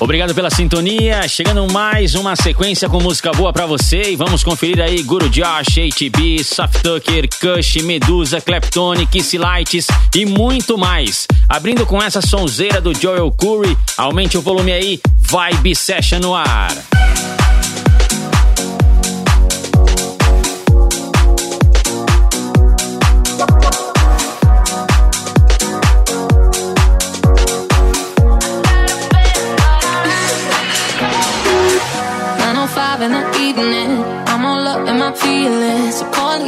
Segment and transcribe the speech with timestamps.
[0.00, 1.26] Obrigado pela sintonia.
[1.26, 4.12] Chegando mais uma sequência com música boa para você.
[4.12, 10.24] E vamos conferir aí Guru Josh, HB, Soft Tucker, Kush, Medusa, Kleptonic, Kiss Lights e
[10.24, 11.26] muito mais.
[11.48, 13.76] Abrindo com essa sonzeira do Joel Curry.
[13.96, 15.00] Aumente o volume aí.
[15.18, 17.37] Vibe Session no ar.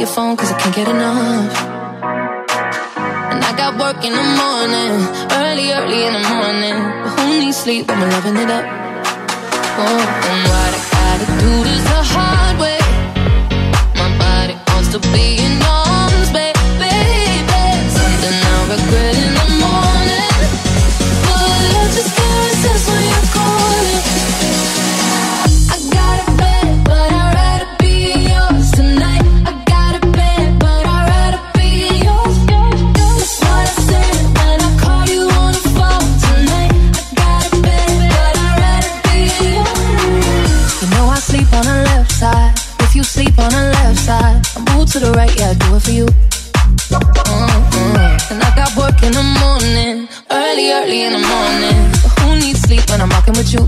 [0.01, 1.53] Your phone cause I can't get enough.
[3.31, 4.93] And I got work in the morning,
[5.43, 6.77] early, early in the morning.
[7.03, 8.65] But who needs sleep when we're loving it up?
[9.77, 12.81] Oh, and what I gotta do this the hard way.
[14.01, 15.80] My body wants to be in arms,
[43.11, 44.39] sleep on the left side.
[44.55, 46.05] I move to the right, yeah, I do it for you.
[46.95, 48.31] Mm-hmm.
[48.31, 51.77] And I got work in the morning, early, early in the morning.
[52.03, 53.67] But who needs sleep when I'm rocking with you?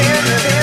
[0.44, 0.59] the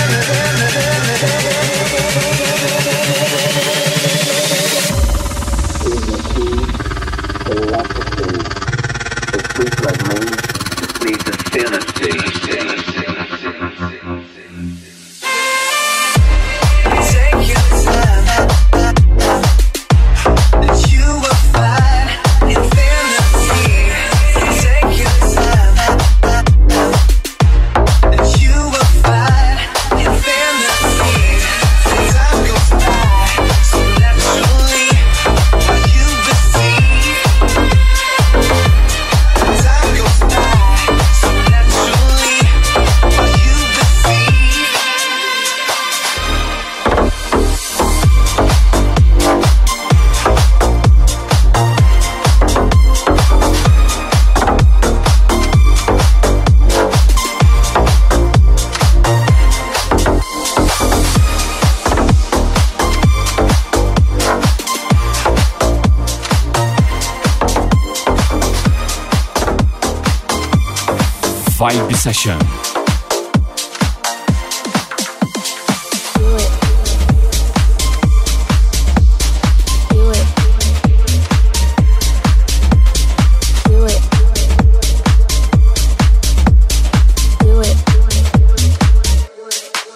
[71.56, 72.38] Vibe Session.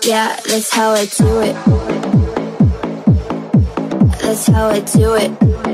[0.02, 1.56] Yeah, that's how I do it.
[4.22, 5.69] That's how I do it.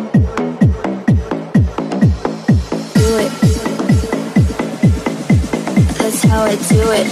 [6.49, 7.07] I do it.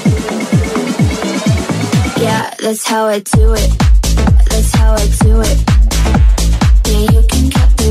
[2.23, 3.71] Yeah, that's how I do it.
[4.49, 5.59] That's how I do it.
[6.87, 7.91] Yeah, you can copy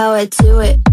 [0.00, 0.89] how I do it.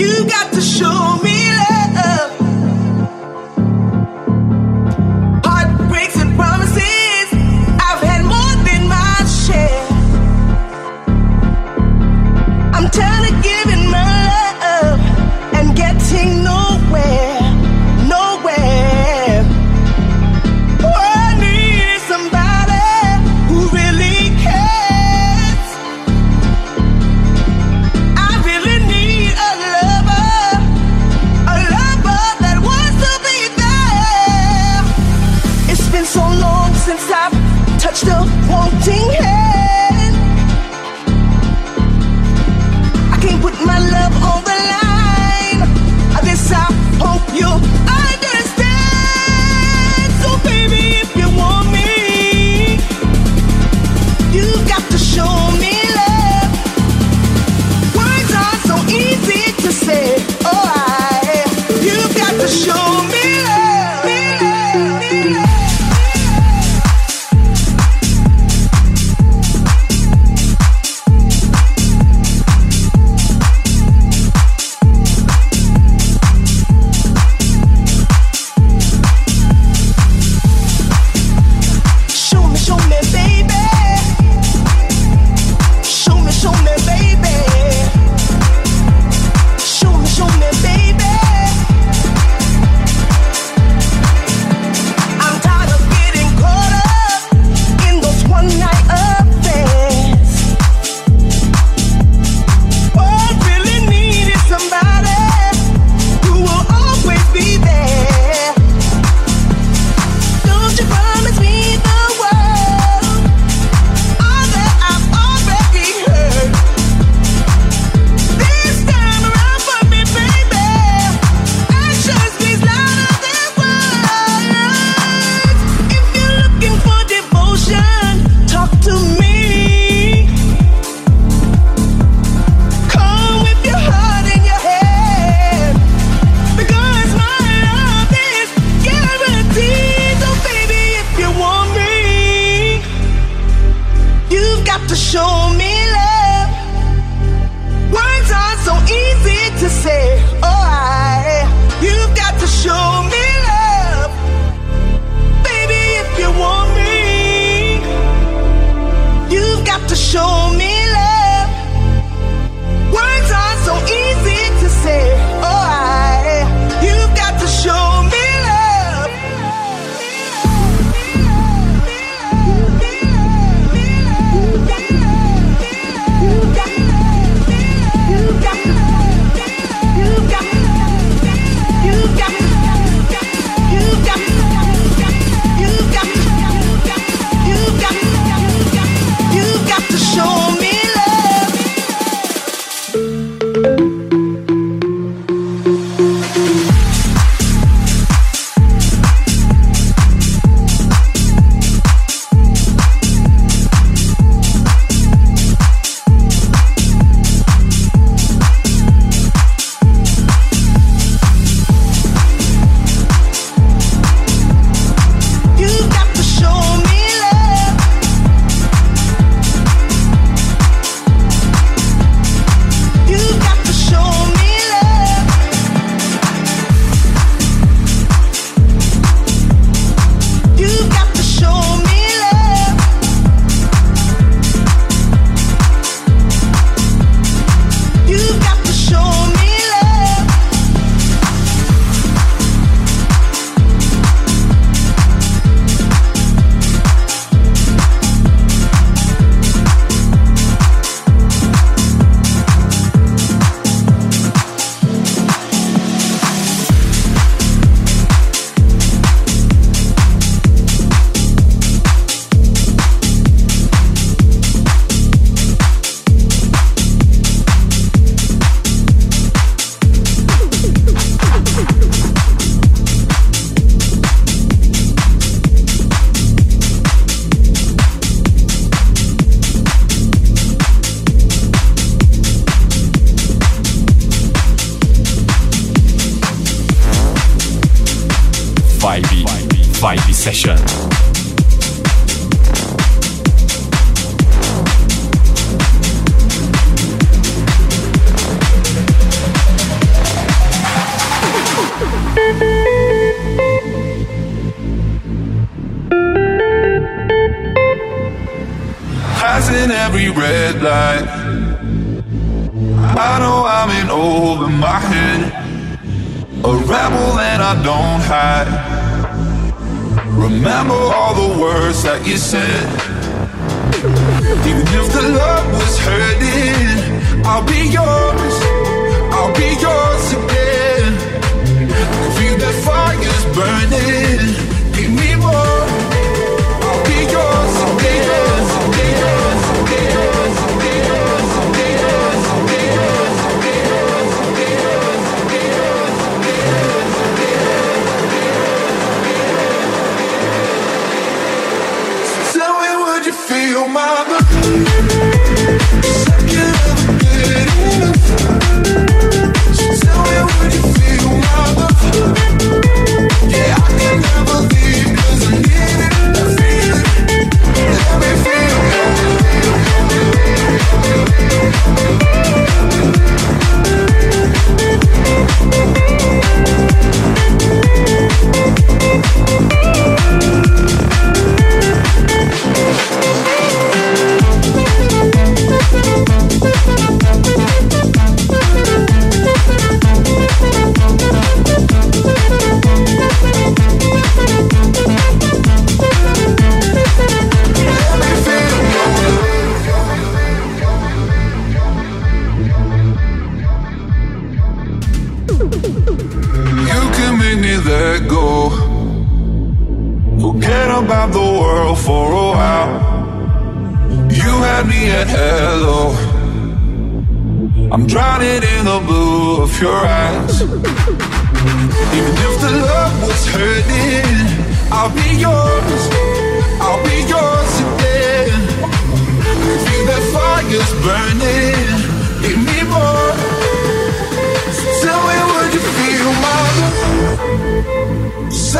[0.00, 1.52] You got to show me
[1.94, 2.29] love.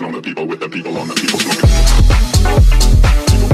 [0.00, 3.53] on the people with the people on the people smoking.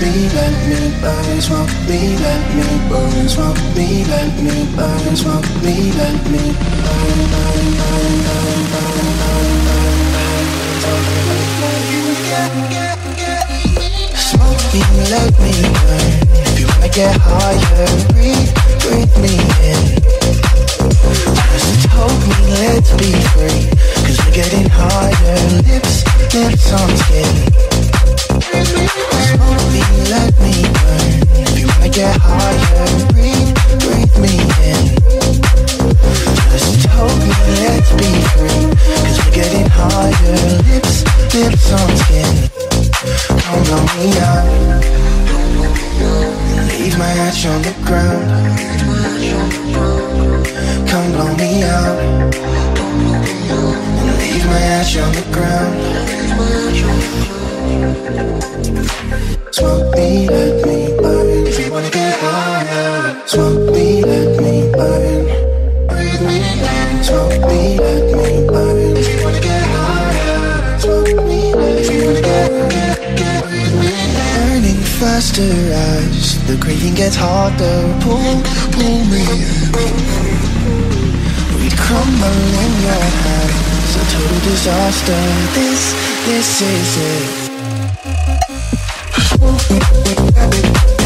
[0.00, 5.90] Let me burn, smoke me, let me burn, smoke me, let me burn, smoke me,
[5.92, 6.38] let me
[6.84, 11.02] burn, burn, burn, burn, burn, burn, burn, me,
[11.98, 12.54] me burn.
[12.58, 14.06] Me me.
[14.14, 16.10] Smoke me, let me burn.
[16.46, 19.34] If you wanna get higher, breathe, breathe me
[19.66, 19.82] in.
[21.58, 23.66] Just hold me, let's be free.
[24.06, 25.38] Cause we're getting higher.
[25.66, 27.87] Lips, lips on skin.
[28.54, 28.64] On
[31.80, 32.16] the head.
[32.24, 33.04] Oh, don't
[34.24, 34.34] me
[34.70, 34.82] in.
[36.52, 37.32] Just hold me,
[37.62, 38.62] let's be free.
[39.02, 40.38] 'Cause we're getting higher.
[40.70, 40.96] Lips,
[41.34, 42.32] lips on skin.
[43.44, 44.46] Come blow me out.
[46.48, 48.28] Don't leave my hat on the ground.
[59.52, 61.46] Smoke me, let me burn.
[61.46, 65.26] If you wanna get higher, smoke me, let me burn.
[65.86, 67.04] Breathe me in.
[67.04, 68.96] Smoke me, let me burn.
[68.96, 73.44] If you wanna get higher, smoke me, let me wanna get, get, get.
[74.34, 75.54] Burning faster
[75.94, 77.78] as the craving gets harder.
[78.02, 78.42] Pull,
[78.74, 79.70] pull me in.
[81.62, 85.22] We crumble in your hands, a total disaster.
[85.54, 85.94] This,
[86.26, 87.47] this is it.
[89.40, 90.97] Okay,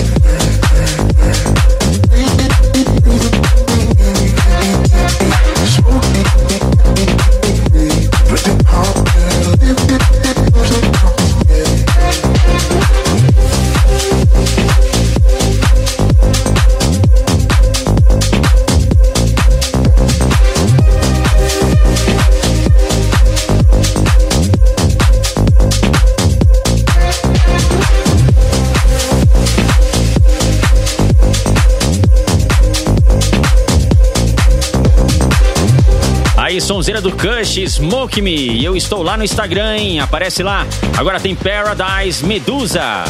[36.72, 38.64] sonzeira do Kush, Smoke Me.
[38.64, 40.00] Eu estou lá no Instagram, hein?
[40.00, 40.66] Aparece lá.
[40.96, 43.04] Agora tem Paradise Medusa.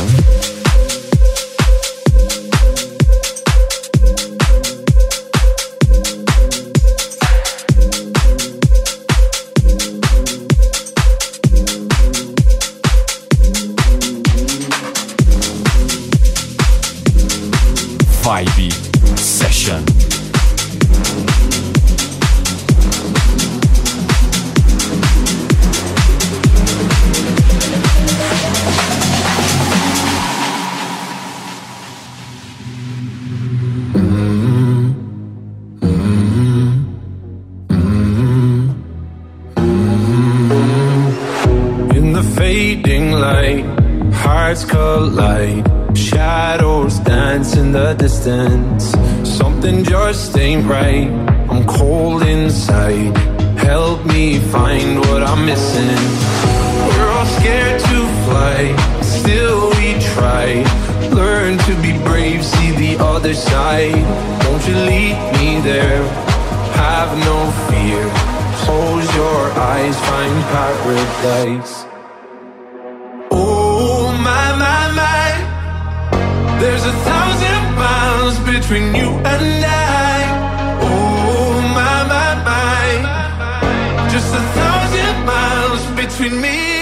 [70.52, 71.74] Paradise.
[73.30, 75.28] Oh my my my,
[76.60, 80.18] there's a thousand miles between you and I.
[80.90, 82.86] Oh my my my,
[84.12, 86.81] just a thousand miles between me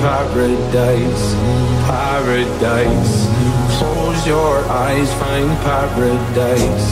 [0.00, 1.34] paradise,
[1.84, 3.14] paradise.
[3.76, 6.86] Close your eyes, find paradise,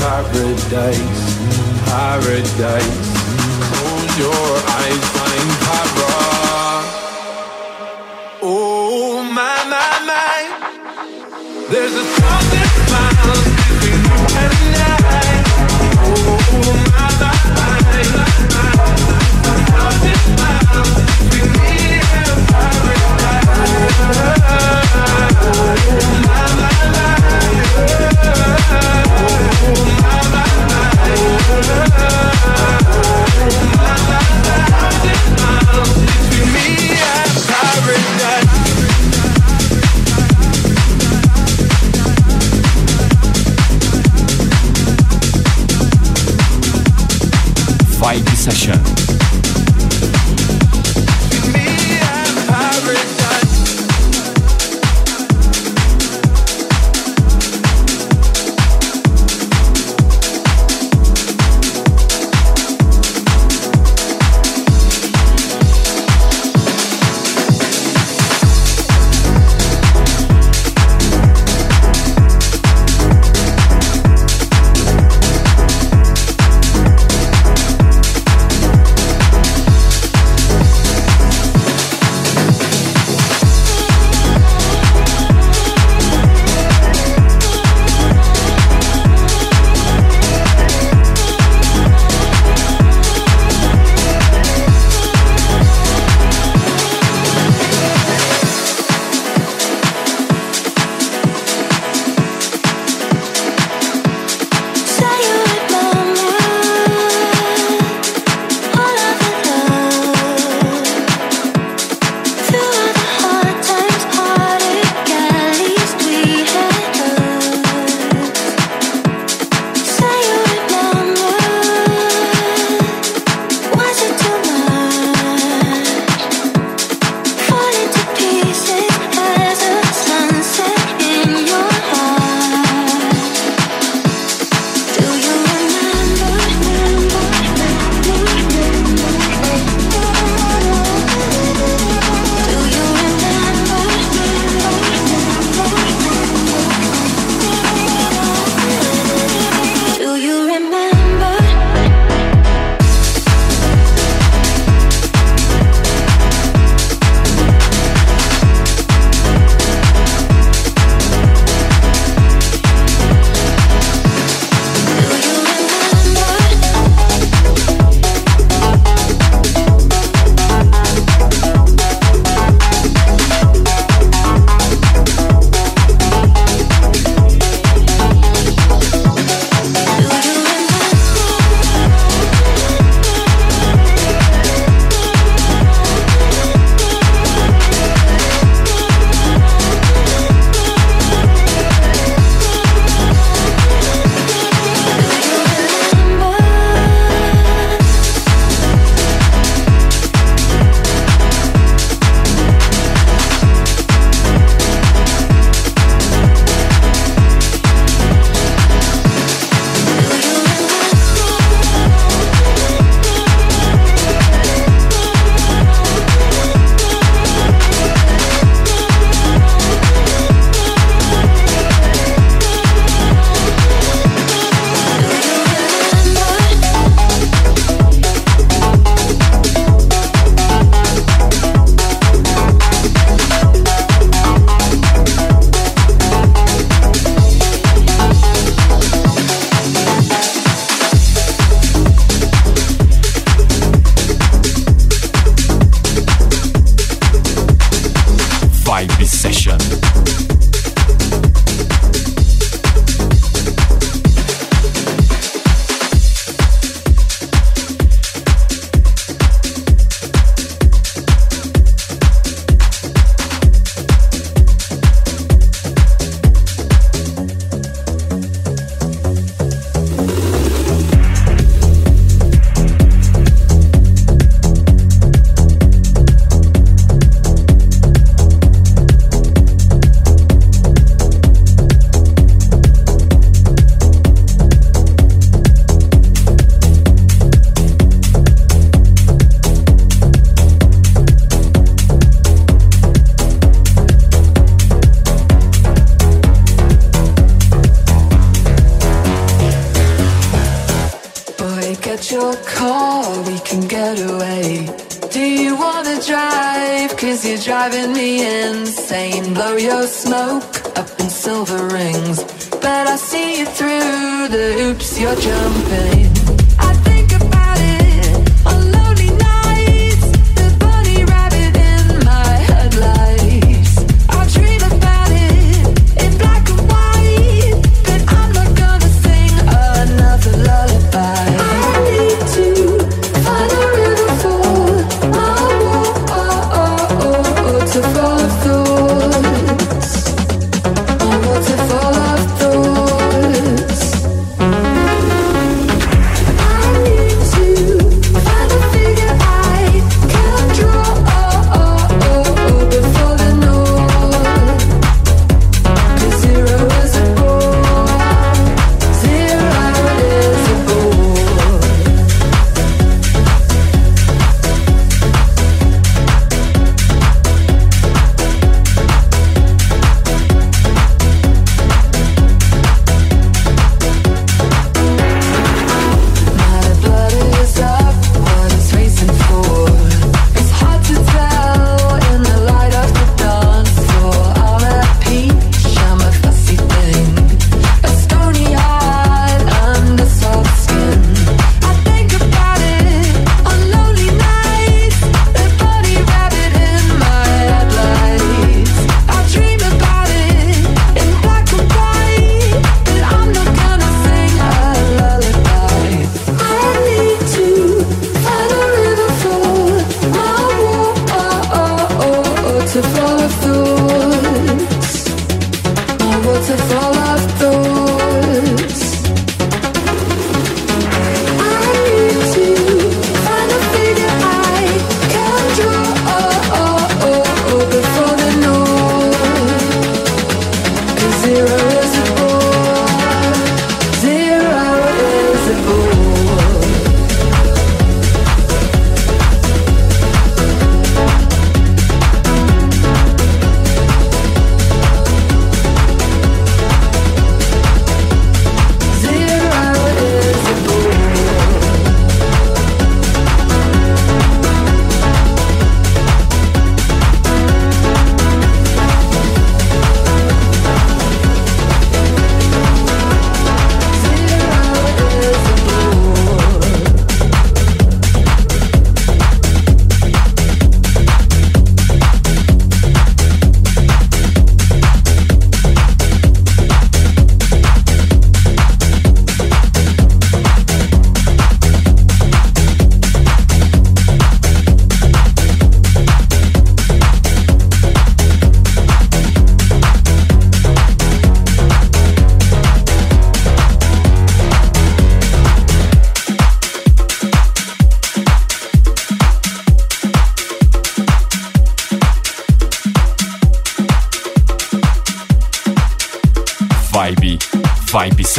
[0.00, 1.20] paradise,
[1.84, 3.08] paradise.
[3.68, 4.48] Close your
[4.80, 6.88] eyes, find paradise.
[8.40, 10.40] Oh my my my,
[11.70, 14.57] there's a thousand miles between you and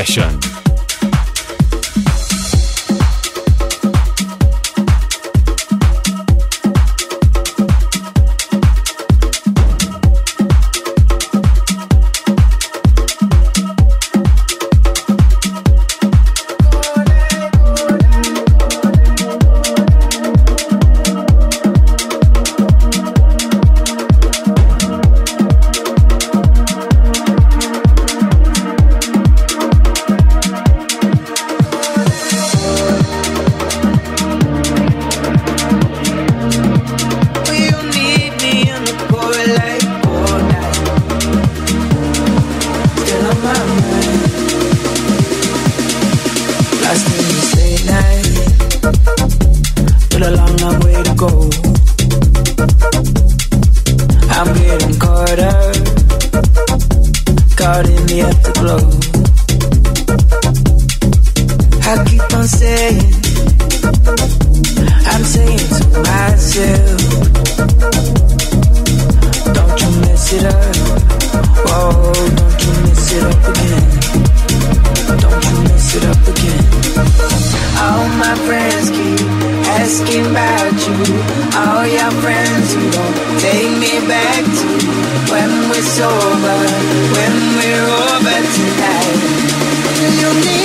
[0.06, 0.29] session.
[54.40, 55.76] I'm getting caught up,
[57.58, 58.84] caught in the afterglow.
[61.84, 63.04] I keep on saying,
[65.12, 67.00] I'm saying to myself,
[69.56, 70.76] don't you mess it up.
[71.68, 73.88] Oh, don't you mess it up again.
[75.20, 76.64] Don't you mess it up again.
[77.84, 80.98] All my friends keep asking about you.
[81.62, 84.68] All your friends, who don't take me back to
[85.32, 86.60] when we're sober,
[87.16, 89.50] when we're over tonight.
[90.22, 90.59] You need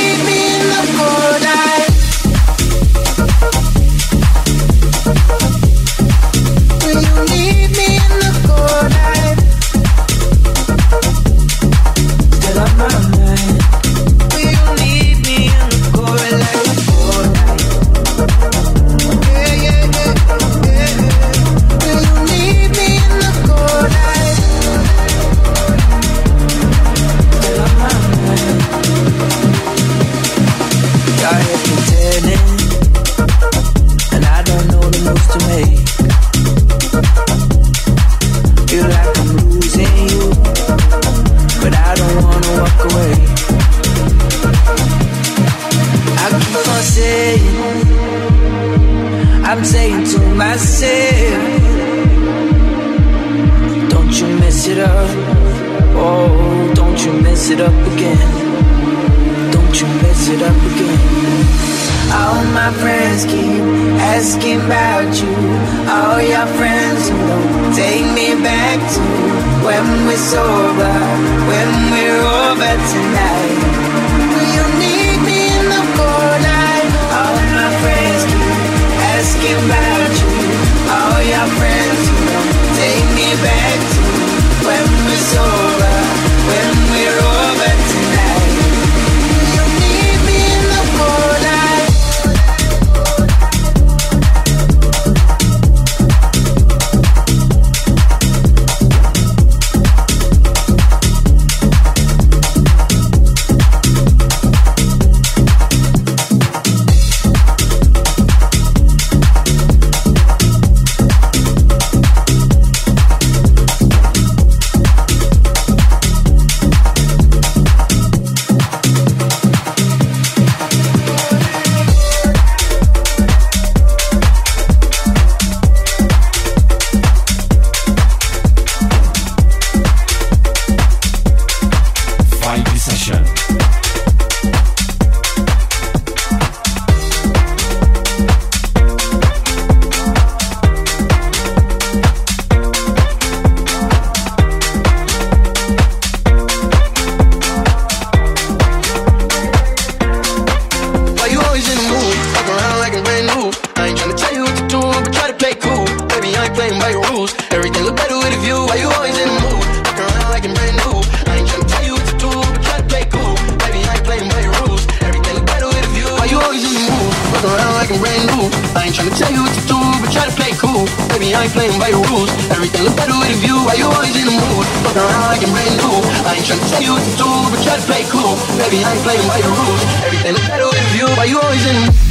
[181.27, 182.04] you always in?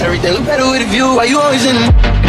[0.00, 1.14] Everything look better with a view.
[1.16, 2.23] Why you always in?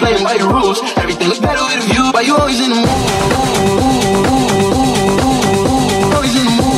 [0.00, 0.80] playing by the rules.
[0.96, 2.88] Everything looks better with a view, but you always in the mood.
[6.14, 6.68] Always in the mood.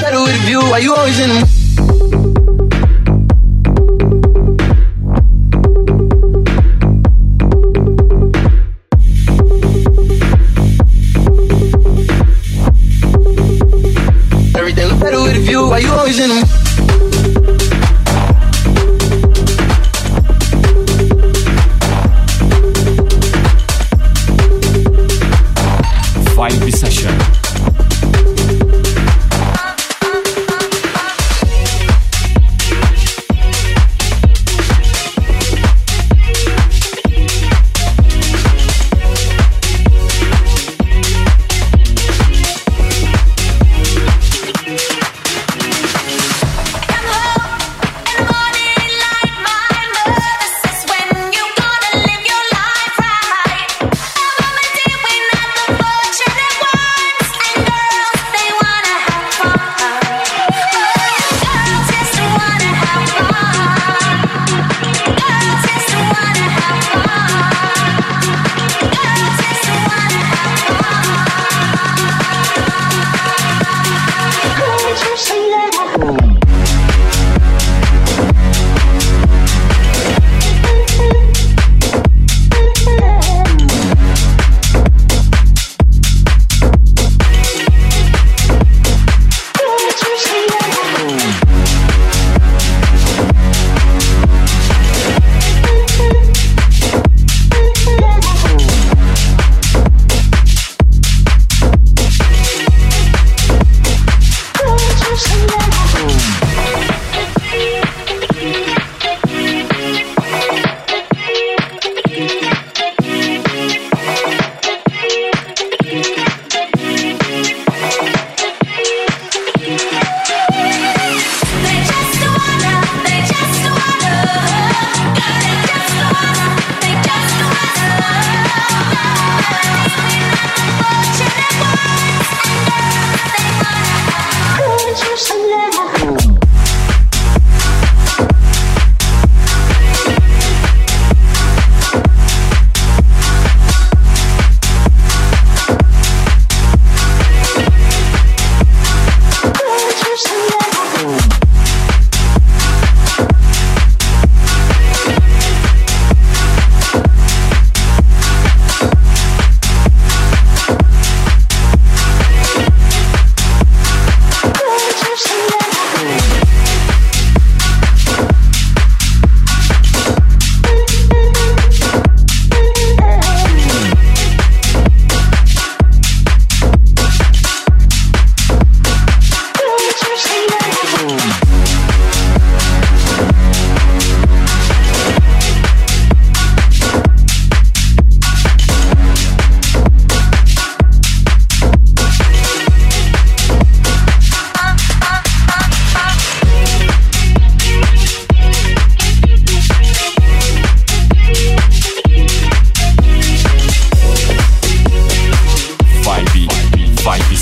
[0.00, 1.57] Better with why you always in the mood?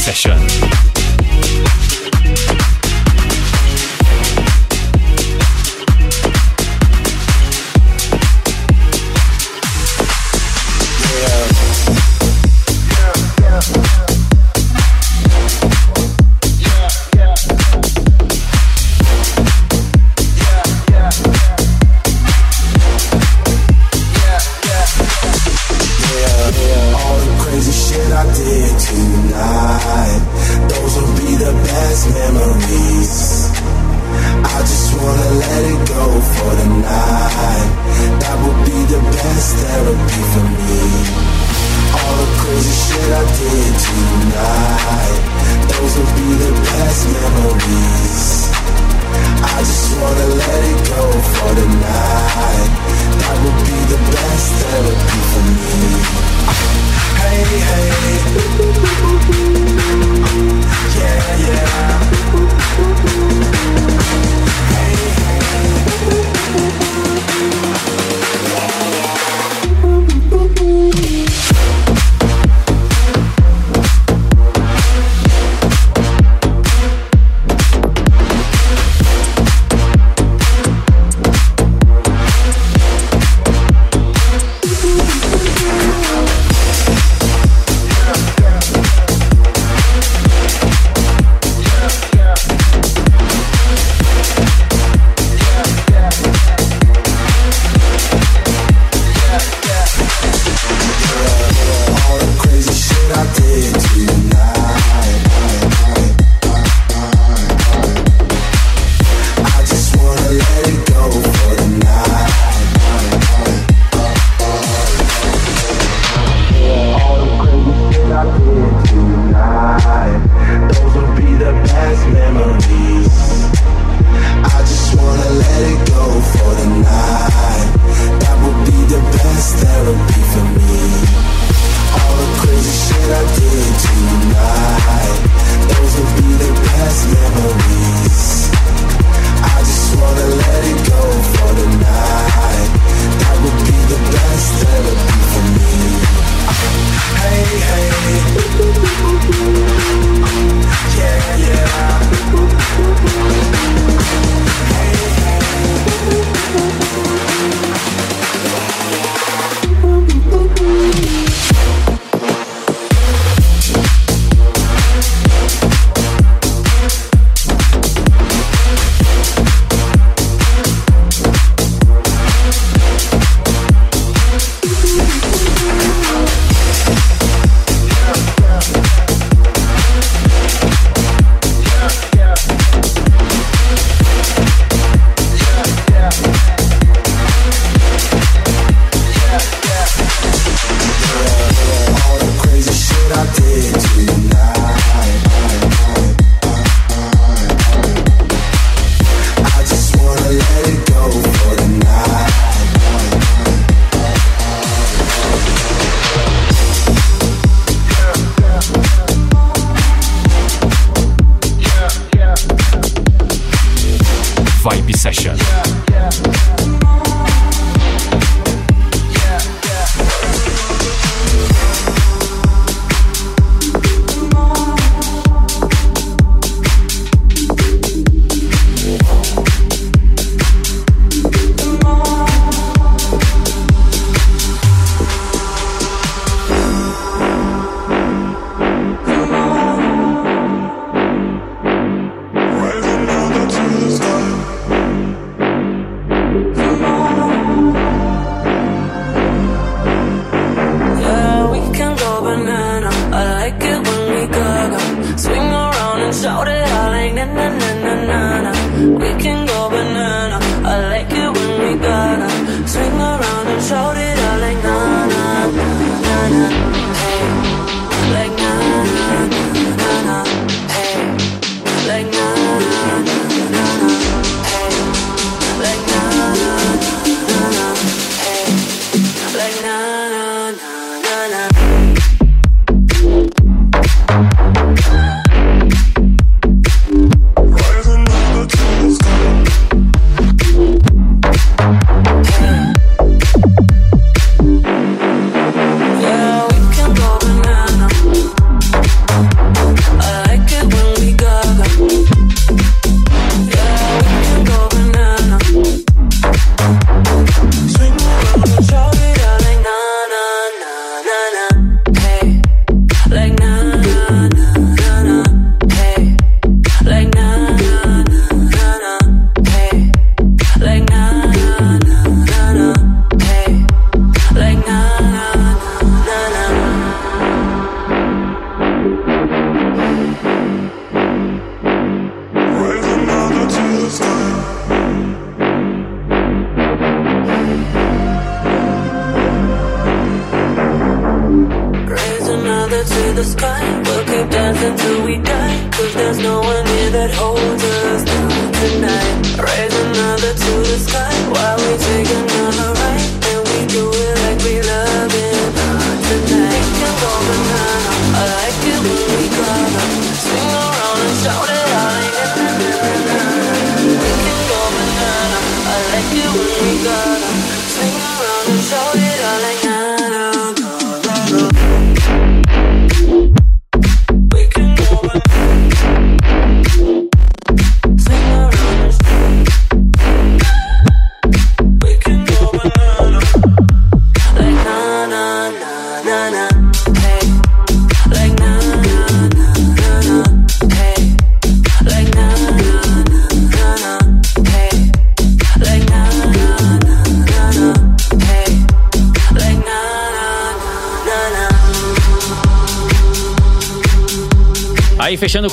[0.06, 0.38] Session.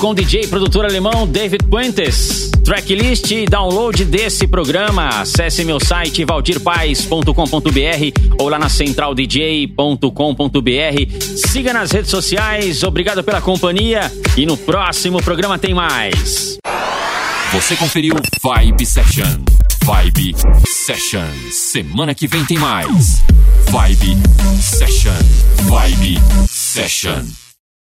[0.03, 2.51] com o DJ e produtor alemão David Puentes.
[2.65, 5.07] Tracklist e download desse programa.
[5.07, 11.47] Acesse meu site valdirpaes.com.br ou lá na centraldj.com.br.
[11.47, 12.83] Siga nas redes sociais.
[12.83, 16.57] Obrigado pela companhia e no próximo programa tem mais.
[17.53, 19.39] Você conferiu Vibe Session.
[19.85, 20.35] Vibe
[20.67, 21.29] Session.
[21.49, 23.23] Semana que vem tem mais.
[23.69, 24.17] Vibe
[24.59, 25.13] Session.
[25.69, 27.42] Vibe Session.